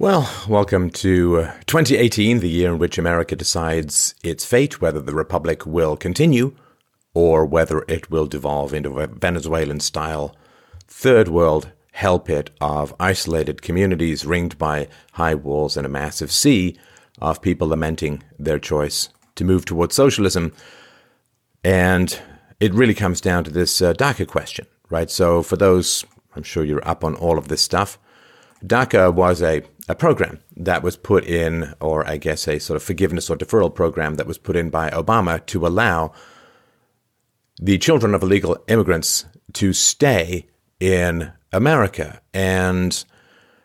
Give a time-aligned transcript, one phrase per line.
[0.00, 5.12] Well, welcome to uh, 2018, the year in which America decides its fate, whether the
[5.12, 6.54] Republic will continue
[7.14, 10.36] or whether it will devolve into a Venezuelan style
[10.86, 16.78] third world hell pit of isolated communities ringed by high walls and a massive sea
[17.20, 20.52] of people lamenting their choice to move towards socialism.
[21.64, 22.16] And
[22.60, 25.10] it really comes down to this uh, DACA question, right?
[25.10, 26.04] So, for those,
[26.36, 27.98] I'm sure you're up on all of this stuff.
[28.64, 32.82] DACA was a, a program that was put in, or I guess a sort of
[32.82, 36.12] forgiveness or deferral program that was put in by Obama to allow
[37.60, 40.46] the children of illegal immigrants to stay
[40.80, 42.20] in America.
[42.34, 43.04] And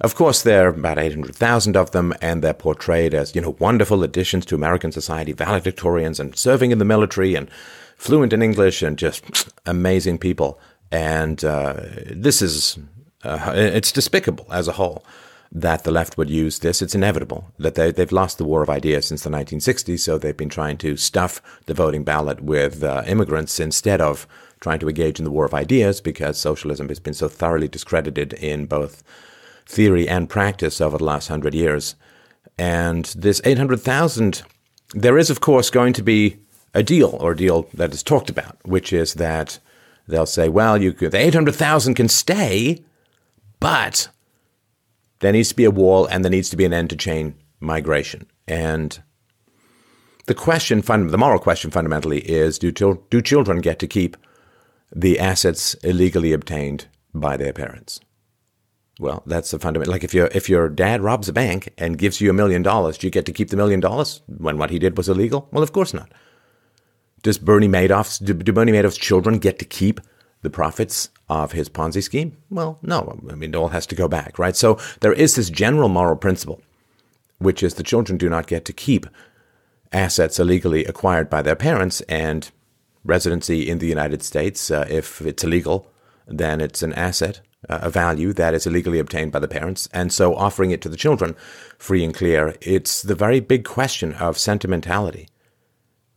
[0.00, 4.02] of course, there are about 800,000 of them, and they're portrayed as, you know, wonderful
[4.02, 7.50] additions to American society, valedictorians, and serving in the military, and
[7.96, 10.60] fluent in English, and just amazing people.
[10.92, 11.76] And uh,
[12.10, 12.78] this is
[13.26, 15.04] uh, it's despicable as a whole
[15.52, 16.82] that the left would use this.
[16.82, 20.36] It's inevitable that they, they've lost the war of ideas since the 1960s, so they've
[20.36, 24.26] been trying to stuff the voting ballot with uh, immigrants instead of
[24.60, 28.32] trying to engage in the war of ideas because socialism has been so thoroughly discredited
[28.34, 29.02] in both
[29.66, 31.94] theory and practice over the last hundred years.
[32.58, 34.42] And this 800,000,
[34.94, 36.38] there is, of course, going to be
[36.74, 39.58] a deal or a deal that is talked about, which is that
[40.08, 42.82] they'll say, well, you could, the 800,000 can stay
[43.60, 44.08] but
[45.20, 47.34] there needs to be a wall and there needs to be an end to chain
[47.60, 48.26] migration.
[48.46, 49.02] And
[50.26, 54.16] the question, the moral question fundamentally is do, do children get to keep
[54.94, 58.00] the assets illegally obtained by their parents?
[58.98, 59.92] Well, that's the fundamental.
[59.92, 62.96] Like if your if your dad robs a bank and gives you a million dollars,
[62.96, 65.48] do you get to keep the million dollars when what he did was illegal?
[65.52, 66.12] Well, of course not.
[67.22, 70.00] Does Bernie Madoff's do, do Bernie Madoff's children get to keep
[70.42, 72.36] the profits of his Ponzi scheme?
[72.50, 73.18] Well, no.
[73.30, 74.56] I mean, it all has to go back, right?
[74.56, 76.60] So there is this general moral principle,
[77.38, 79.06] which is the children do not get to keep
[79.92, 82.50] assets illegally acquired by their parents and
[83.04, 84.70] residency in the United States.
[84.70, 85.90] Uh, if it's illegal,
[86.26, 89.88] then it's an asset, uh, a value that is illegally obtained by the parents.
[89.92, 91.34] And so offering it to the children
[91.78, 95.28] free and clear, it's the very big question of sentimentality.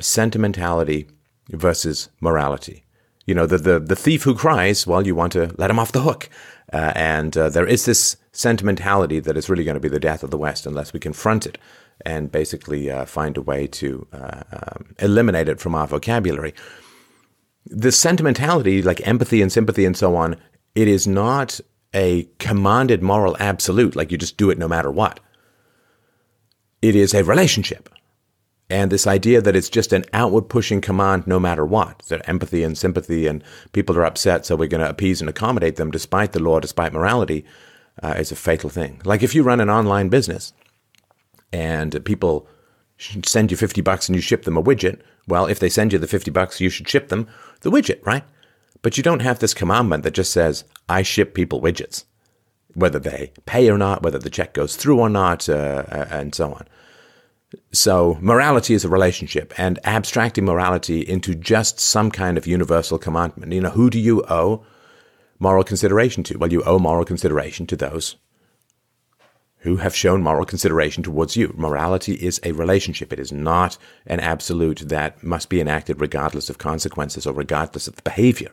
[0.00, 1.08] Sentimentality
[1.50, 2.83] versus morality
[3.26, 5.92] you know, the, the, the thief who cries, well, you want to let him off
[5.92, 6.28] the hook.
[6.72, 10.22] Uh, and uh, there is this sentimentality that is really going to be the death
[10.22, 11.58] of the West unless we confront it
[12.04, 16.54] and basically uh, find a way to uh, um, eliminate it from our vocabulary.
[17.66, 20.36] The sentimentality, like empathy and sympathy and so on,
[20.74, 21.60] it is not
[21.94, 25.20] a commanded moral absolute, like you just do it no matter what.
[26.82, 27.88] It is a relationship.
[28.70, 32.62] And this idea that it's just an outward pushing command no matter what, that empathy
[32.62, 36.32] and sympathy and people are upset, so we're going to appease and accommodate them despite
[36.32, 37.44] the law, despite morality,
[38.02, 39.00] uh, is a fatal thing.
[39.04, 40.54] Like if you run an online business
[41.52, 42.48] and people
[42.98, 45.98] send you 50 bucks and you ship them a widget, well, if they send you
[45.98, 47.28] the 50 bucks, you should ship them
[47.60, 48.24] the widget, right?
[48.82, 52.04] But you don't have this commandment that just says, I ship people widgets,
[52.74, 56.52] whether they pay or not, whether the check goes through or not, uh, and so
[56.52, 56.66] on.
[57.72, 63.52] So, morality is a relationship, and abstracting morality into just some kind of universal commandment.
[63.52, 64.64] You know, who do you owe
[65.38, 66.38] moral consideration to?
[66.38, 68.16] Well, you owe moral consideration to those
[69.64, 71.54] who have shown moral consideration towards you.
[71.56, 73.12] Morality is a relationship.
[73.12, 77.96] It is not an absolute that must be enacted regardless of consequences or regardless of
[77.96, 78.50] the behavior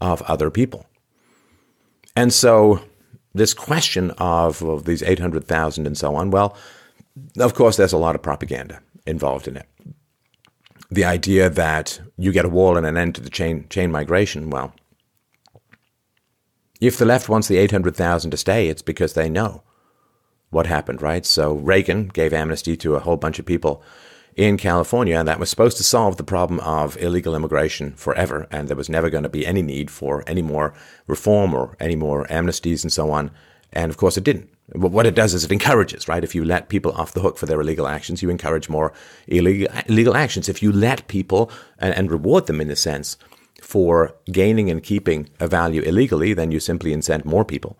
[0.00, 0.86] of other people.
[2.16, 2.80] And so,
[3.32, 6.56] this question of, of these 800,000 and so on, well,
[7.38, 9.68] of course, there's a lot of propaganda involved in it.
[10.90, 14.50] The idea that you get a wall and an end to the chain chain migration,
[14.50, 14.74] well,
[16.80, 19.62] if the left wants the 800,000 to stay, it's because they know
[20.50, 21.24] what happened, right?
[21.26, 23.82] So Reagan gave amnesty to a whole bunch of people
[24.36, 28.68] in California, and that was supposed to solve the problem of illegal immigration forever, and
[28.68, 30.74] there was never going to be any need for any more
[31.06, 33.30] reform or any more amnesties and so on.
[33.72, 34.50] And of course, it didn't.
[34.72, 36.24] What it does is it encourages, right?
[36.24, 38.94] If you let people off the hook for their illegal actions, you encourage more
[39.26, 40.48] illegal, illegal actions.
[40.48, 43.18] If you let people and, and reward them in a sense
[43.60, 47.78] for gaining and keeping a value illegally, then you simply incent more people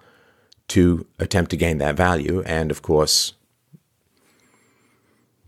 [0.69, 2.43] to attempt to gain that value.
[2.43, 3.33] And of course,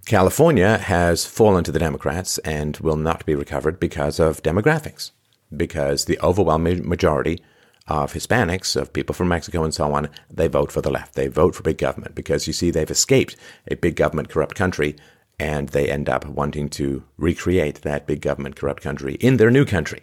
[0.07, 5.11] California has fallen to the Democrats and will not be recovered because of demographics,
[5.55, 7.43] because the overwhelming majority
[7.89, 11.15] of Hispanics, of people from Mexico and so on, they vote for the left.
[11.15, 13.37] They vote for big government because you see they've escaped
[13.71, 14.97] a big government corrupt country
[15.39, 19.65] and they end up wanting to recreate that big government corrupt country in their new
[19.65, 20.03] country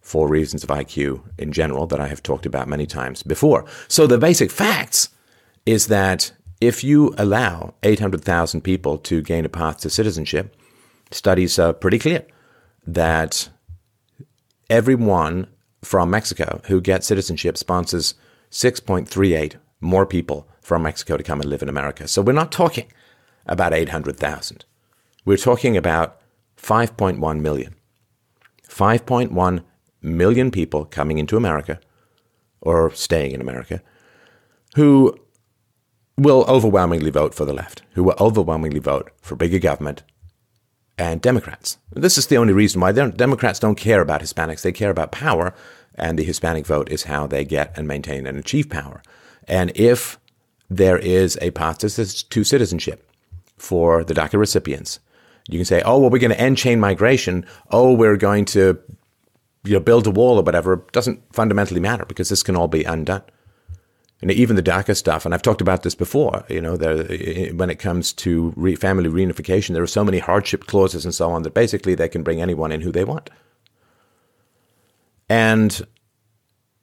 [0.00, 3.64] for reasons of IQ in general that I have talked about many times before.
[3.88, 5.08] So the basic facts
[5.64, 10.54] is that if you allow 800,000 people to gain a path to citizenship,
[11.10, 12.26] studies are pretty clear
[12.86, 13.48] that
[14.68, 15.46] everyone
[15.84, 18.14] from Mexico who get citizenship sponsors
[18.50, 22.08] 6.38 more people from Mexico to come and live in America.
[22.08, 22.86] So we're not talking
[23.46, 24.64] about 800,000.
[25.24, 26.20] We're talking about
[26.56, 27.74] 5.1 million.
[28.68, 29.64] 5.1
[30.00, 31.80] million people coming into America
[32.60, 33.82] or staying in America
[34.76, 35.18] who
[36.16, 40.02] will overwhelmingly vote for the left, who will overwhelmingly vote for bigger government
[40.96, 41.78] and Democrats.
[41.92, 44.62] This is the only reason why Democrats don't care about Hispanics.
[44.62, 45.54] They care about power,
[45.94, 49.02] and the Hispanic vote is how they get and maintain and achieve power.
[49.48, 50.18] And if
[50.70, 53.10] there is a path to citizenship
[53.56, 55.00] for the DACA recipients,
[55.48, 57.44] you can say, oh, well, we're going to end chain migration.
[57.70, 58.80] Oh, we're going to
[59.64, 60.74] you know, build a wall or whatever.
[60.74, 63.22] It doesn't fundamentally matter because this can all be undone.
[64.22, 67.04] And even the DACA stuff, and I've talked about this before, you know, there,
[67.54, 71.30] when it comes to re- family reunification, there are so many hardship clauses and so
[71.30, 73.28] on that basically they can bring anyone in who they want.
[75.28, 75.86] And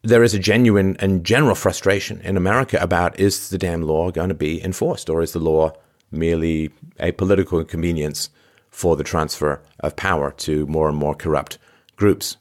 [0.03, 4.29] there is a genuine and general frustration in America about is the damn law going
[4.29, 5.73] to be enforced or is the law
[6.11, 8.29] merely a political inconvenience
[8.69, 11.57] for the transfer of power to more and more corrupt
[11.95, 12.37] groups?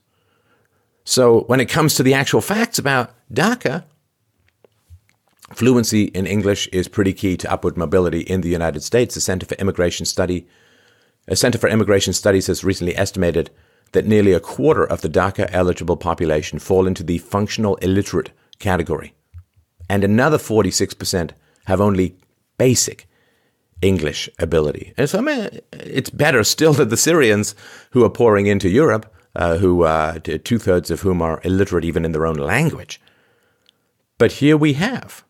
[1.05, 3.85] So when it comes to the actual facts about DACA,
[5.53, 9.15] fluency in English is pretty key to upward mobility in the United States.
[9.15, 10.47] The Center for Immigration Study,
[11.29, 13.51] a Center for Immigration Studies has recently estimated
[13.93, 19.15] that nearly a quarter of the DACA eligible population fall into the functional illiterate category,
[19.89, 21.33] and another 46%
[21.67, 22.17] have only
[22.57, 23.09] basic
[23.83, 24.93] English ability.
[24.97, 27.55] And so I mean, it's better still that the Syrians
[27.91, 32.05] who are pouring into Europe, uh, who uh, two thirds of whom are illiterate even
[32.05, 33.01] in their own language.
[34.19, 35.25] But here we have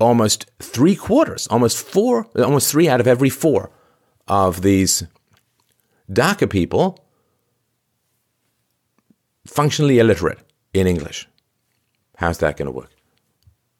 [0.00, 3.70] almost three quarters, almost four, almost three out of every four
[4.26, 5.04] of these
[6.10, 6.98] DACA people
[9.46, 10.38] functionally illiterate
[10.72, 11.28] in English.
[12.16, 12.90] How's that going to work?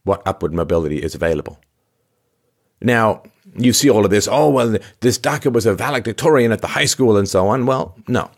[0.05, 1.61] What upward mobility is available?
[2.81, 3.23] Now,
[3.57, 6.85] you see all of this, oh, well, this DACA was a valedictorian at the high
[6.85, 7.67] school and so on.
[7.67, 8.31] Well, no.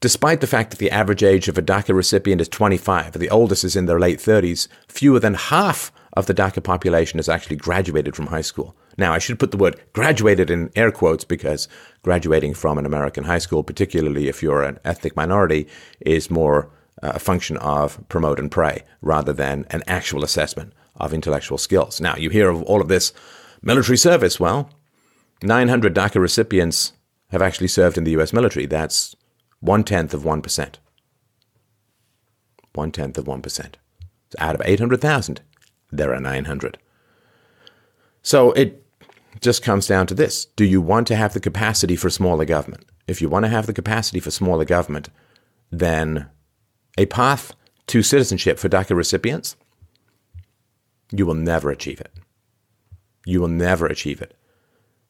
[0.00, 3.64] Despite the fact that the average age of a DACA recipient is 25, the oldest
[3.64, 8.14] is in their late 30s, fewer than half of the DACA population has actually graduated
[8.14, 8.76] from high school.
[8.96, 11.66] Now, I should put the word graduated in air quotes because
[12.02, 15.66] graduating from an American high school, particularly if you're an ethnic minority,
[16.00, 16.70] is more
[17.02, 22.00] uh, a function of promote and pray rather than an actual assessment of intellectual skills.
[22.00, 23.12] Now, you hear of all of this
[23.62, 24.38] military service.
[24.38, 24.70] Well,
[25.42, 26.92] 900 DACA recipients
[27.30, 28.66] have actually served in the US military.
[28.66, 29.14] That's
[29.60, 30.74] one tenth of 1%.
[32.74, 33.74] One tenth of 1%.
[34.30, 35.40] So out of 800,000,
[35.90, 36.78] there are 900.
[38.22, 38.84] So it
[39.40, 42.84] just comes down to this Do you want to have the capacity for smaller government?
[43.06, 45.08] If you want to have the capacity for smaller government,
[45.70, 46.28] then
[46.98, 47.54] a path
[47.86, 49.56] to citizenship for DACA recipients,
[51.10, 52.12] you will never achieve it.
[53.24, 54.34] You will never achieve it.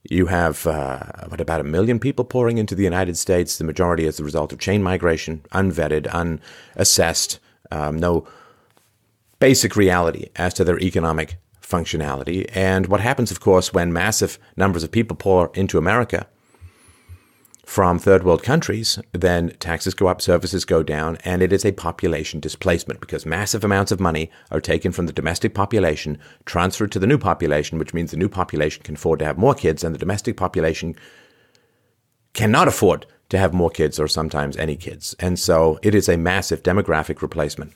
[0.08, 4.06] You have, uh, what, about a million people pouring into the United States, the majority
[4.06, 7.38] as a result of chain migration, unvetted, unassessed,
[7.70, 8.26] um, no
[9.38, 12.48] basic reality as to their economic functionality.
[12.54, 16.26] And what happens, of course, when massive numbers of people pour into America
[17.68, 21.72] from third world countries, then taxes go up, services go down, and it is a
[21.72, 26.98] population displacement because massive amounts of money are taken from the domestic population, transferred to
[26.98, 29.94] the new population, which means the new population can afford to have more kids, and
[29.94, 30.96] the domestic population
[32.32, 35.14] cannot afford to have more kids or sometimes any kids.
[35.20, 37.74] And so it is a massive demographic replacement.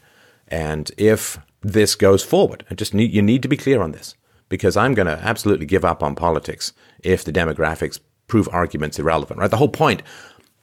[0.49, 2.64] And if this goes forward.
[2.70, 4.14] I just need you need to be clear on this
[4.49, 6.72] because I'm going to absolutely give up on politics
[7.02, 8.00] if the demographics
[8.32, 9.38] prove arguments irrelevant.
[9.38, 10.02] Right, the whole point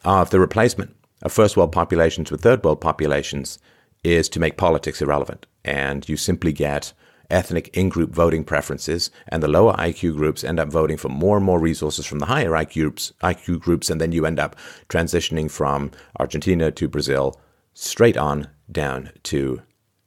[0.04, 3.60] of the replacement of first world populations with third world populations
[4.04, 6.94] is to make politics irrelevant, and you simply get
[7.30, 11.46] ethnic in-group voting preferences, and the lower IQ groups end up voting for more and
[11.46, 14.56] more resources from the higher IQ groups, IQ groups, and then you end up
[14.90, 17.40] transitioning from Argentina to Brazil
[17.76, 19.62] straight on down to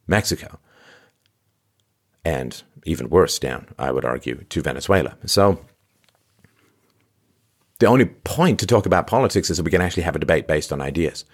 [0.08, 0.58] Mexico
[2.24, 5.16] and even worse down, I would argue, to Venezuela.
[5.26, 5.60] So
[7.82, 10.46] the only point to talk about politics is that we can actually have a debate
[10.46, 11.24] based on ideas.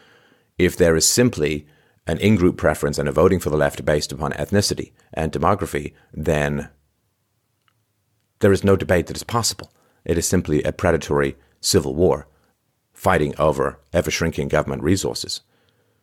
[0.57, 1.67] If there is simply
[2.07, 5.93] an in group preference and a voting for the left based upon ethnicity and demography,
[6.11, 6.71] then
[8.39, 9.71] there is no debate that is possible.
[10.07, 12.27] It is simply a predatory civil war
[12.95, 15.43] fighting over ever shrinking government resources.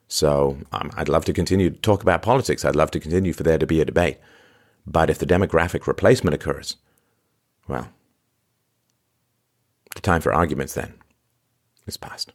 [0.08, 2.64] So um, I'd love to continue to talk about politics.
[2.64, 4.20] I'd love to continue for there to be a debate.
[4.86, 6.76] But if the demographic replacement occurs,
[7.68, 7.90] well,
[9.96, 10.94] the time for arguments then
[11.88, 12.34] is past.